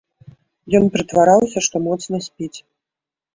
Ён 0.79 0.87
прытвараўся, 0.95 1.59
што 1.67 1.75
моцна 1.89 2.21
спіць. 2.29 2.59